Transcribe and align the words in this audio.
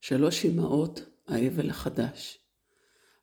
שלוש 0.00 0.44
אמהות, 0.44 1.00
האבל 1.28 1.70
החדש. 1.70 2.38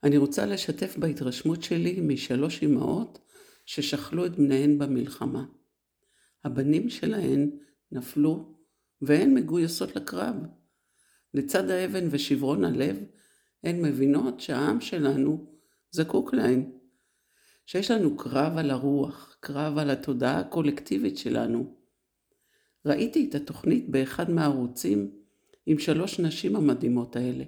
אני 0.03 0.17
רוצה 0.17 0.45
לשתף 0.45 0.97
בהתרשמות 0.97 1.63
שלי 1.63 2.01
משלוש 2.01 2.63
אמהות 2.63 3.19
ששכלו 3.65 4.25
את 4.25 4.35
בניהן 4.35 4.77
במלחמה. 4.77 5.45
הבנים 6.43 6.89
שלהן 6.89 7.51
נפלו 7.91 8.55
והן 9.01 9.33
מגויסות 9.33 9.95
לקרב. 9.95 10.35
לצד 11.33 11.69
האבן 11.69 12.07
ושברון 12.11 12.65
הלב, 12.65 12.97
הן 13.63 13.81
מבינות 13.81 14.39
שהעם 14.39 14.81
שלנו 14.81 15.45
זקוק 15.91 16.33
להן. 16.33 16.71
שיש 17.65 17.91
לנו 17.91 18.17
קרב 18.17 18.57
על 18.57 18.71
הרוח, 18.71 19.37
קרב 19.39 19.77
על 19.77 19.89
התודעה 19.89 20.39
הקולקטיבית 20.39 21.17
שלנו. 21.17 21.75
ראיתי 22.85 23.27
את 23.29 23.35
התוכנית 23.35 23.89
באחד 23.89 24.31
מהערוצים 24.31 25.11
עם 25.69 25.79
שלוש 25.79 26.19
נשים 26.19 26.55
המדהימות 26.55 27.15
האלה, 27.15 27.43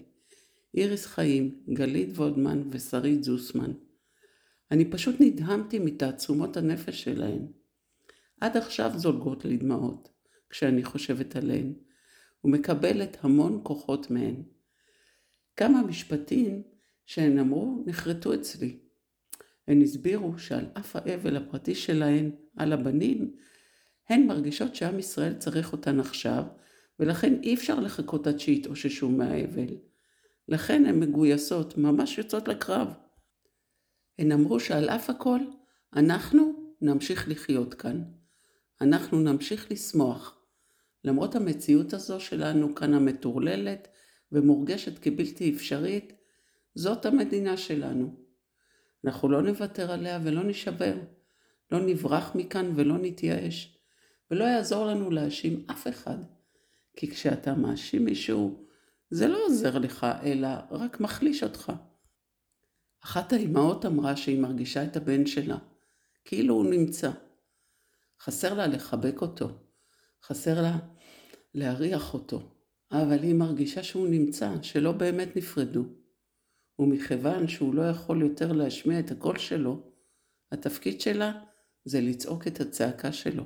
איריס 0.75 1.05
חיים, 1.05 1.63
גלית 1.73 2.09
וודמן 2.09 2.61
ושרית 2.71 3.23
זוסמן. 3.23 3.71
אני 4.71 4.85
פשוט 4.85 5.15
נדהמתי 5.19 5.79
מתעצומות 5.79 6.57
הנפש 6.57 7.03
שלהן. 7.03 7.47
עד 8.41 8.57
עכשיו 8.57 8.91
זולגות 8.95 9.45
לי 9.45 9.57
דמעות 9.57 10.09
כשאני 10.49 10.83
חושבת 10.83 11.35
עליהן, 11.35 11.73
ומקבלת 12.43 13.17
המון 13.21 13.59
כוחות 13.63 14.11
מהן. 14.11 14.43
כמה 15.55 15.83
משפטים 15.83 16.63
שהן 17.05 17.39
אמרו 17.39 17.83
נחרטו 17.85 18.33
אצלי. 18.33 18.79
הן 19.67 19.81
הסבירו 19.81 20.39
שעל 20.39 20.65
אף 20.73 20.95
האבל 20.95 21.37
הפרטי 21.37 21.75
שלהן 21.75 22.31
על 22.57 22.73
הבנים, 22.73 23.35
הן 24.09 24.27
מרגישות 24.27 24.75
שעם 24.75 24.99
ישראל 24.99 25.33
צריך 25.33 25.71
אותן 25.71 25.99
עכשיו, 25.99 26.43
ולכן 26.99 27.33
אי 27.43 27.53
אפשר 27.53 27.79
לחכות 27.79 28.27
עד 28.27 28.39
שיתאוששו 28.39 29.09
מהאבל. 29.09 29.77
לכן 30.47 30.85
הן 30.85 30.99
מגויסות, 30.99 31.77
ממש 31.77 32.17
יוצאות 32.17 32.47
לקרב. 32.47 32.87
הן 34.19 34.31
אמרו 34.31 34.59
שעל 34.59 34.89
אף 34.89 35.09
הכל, 35.09 35.39
אנחנו 35.95 36.73
נמשיך 36.81 37.29
לחיות 37.29 37.73
כאן. 37.73 38.03
אנחנו 38.81 39.19
נמשיך 39.19 39.71
לשמוח. 39.71 40.35
למרות 41.03 41.35
המציאות 41.35 41.93
הזו 41.93 42.19
שלנו 42.19 42.75
כאן 42.75 42.93
המטורללת 42.93 43.87
ומורגשת 44.31 44.99
כבלתי 44.99 45.55
אפשרית, 45.55 46.13
זאת 46.75 47.05
המדינה 47.05 47.57
שלנו. 47.57 48.15
אנחנו 49.05 49.29
לא 49.29 49.41
נוותר 49.41 49.91
עליה 49.91 50.19
ולא 50.23 50.43
נשבר. 50.43 50.95
לא 51.71 51.79
נברח 51.79 52.35
מכאן 52.35 52.71
ולא 52.75 52.97
נתייאש. 52.97 53.77
ולא 54.31 54.43
יעזור 54.43 54.85
לנו 54.85 55.11
להאשים 55.11 55.65
אף 55.71 55.87
אחד. 55.87 56.17
כי 56.99 57.11
כשאתה 57.11 57.53
מאשים 57.53 58.05
מישהו, 58.05 58.65
זה 59.09 59.27
לא 59.27 59.45
עוזר 59.45 59.77
לך, 59.77 60.07
אלא 60.23 60.47
רק 60.71 60.99
מחליש 60.99 61.43
אותך. 61.43 61.71
אחת 63.03 63.33
האימהות 63.33 63.85
אמרה 63.85 64.17
שהיא 64.17 64.39
מרגישה 64.39 64.83
את 64.83 64.97
הבן 64.97 65.25
שלה, 65.25 65.57
כאילו 66.25 66.55
הוא 66.55 66.65
נמצא. 66.65 67.11
חסר 68.21 68.53
לה 68.53 68.67
לחבק 68.67 69.21
אותו, 69.21 69.49
חסר 70.23 70.61
לה 70.61 70.79
להריח 71.53 72.13
אותו, 72.13 72.41
אבל 72.91 73.23
היא 73.23 73.35
מרגישה 73.35 73.83
שהוא 73.83 74.07
נמצא, 74.07 74.53
שלא 74.61 74.91
באמת 74.91 75.35
נפרדו. 75.35 75.85
ומכיוון 76.79 77.47
שהוא 77.47 77.75
לא 77.75 77.89
יכול 77.89 78.21
יותר 78.21 78.51
להשמיע 78.51 78.99
את 78.99 79.11
הקול 79.11 79.37
שלו, 79.37 79.91
התפקיד 80.51 81.01
שלה 81.01 81.31
זה 81.85 82.01
לצעוק 82.01 82.47
את 82.47 82.61
הצעקה 82.61 83.11
שלו. 83.11 83.43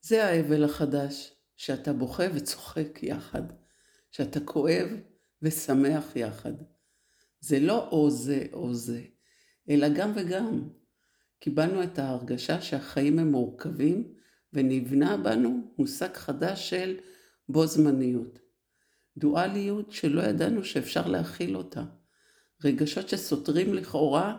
זה 0.00 0.24
האבל 0.24 0.64
החדש, 0.64 1.37
שאתה 1.58 1.92
בוכה 1.92 2.24
וצוחק 2.34 3.02
יחד, 3.02 3.42
שאתה 4.10 4.40
כואב 4.40 4.88
ושמח 5.42 6.16
יחד. 6.16 6.52
זה 7.40 7.60
לא 7.60 7.88
או 7.88 8.10
זה 8.10 8.46
או 8.52 8.74
זה, 8.74 9.02
אלא 9.70 9.88
גם 9.88 10.12
וגם. 10.16 10.68
קיבלנו 11.40 11.82
את 11.82 11.98
ההרגשה 11.98 12.60
שהחיים 12.60 13.18
הם 13.18 13.30
מורכבים, 13.30 14.14
ונבנה 14.52 15.16
בנו 15.16 15.74
מושג 15.78 16.14
חדש 16.14 16.70
של 16.70 16.96
בו 17.48 17.66
זמניות. 17.66 18.38
דואליות 19.16 19.92
שלא 19.92 20.22
ידענו 20.22 20.64
שאפשר 20.64 21.06
להכיל 21.06 21.56
אותה. 21.56 21.84
רגשות 22.64 23.08
שסותרים 23.08 23.74
לכאורה, 23.74 24.36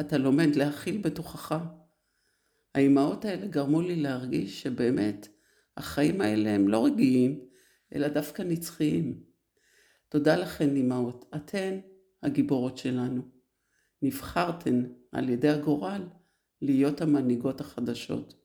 אתה 0.00 0.18
לומד 0.18 0.56
להכיל 0.56 0.98
בתוכך. 0.98 1.58
האימהות 2.74 3.24
האלה 3.24 3.46
גרמו 3.46 3.82
לי 3.82 3.96
להרגיש 3.96 4.62
שבאמת 4.62 5.28
החיים 5.76 6.20
האלה 6.20 6.50
הם 6.50 6.68
לא 6.68 6.84
רגעיים, 6.86 7.40
אלא 7.94 8.08
דווקא 8.08 8.42
נצחיים. 8.42 9.22
תודה 10.08 10.36
לכן, 10.36 10.76
אימהות, 10.76 11.24
אתן 11.36 11.80
הגיבורות 12.22 12.78
שלנו. 12.78 13.22
נבחרתן 14.02 14.84
על 15.12 15.28
ידי 15.28 15.48
הגורל 15.48 16.08
להיות 16.62 17.00
המנהיגות 17.00 17.60
החדשות. 17.60 18.41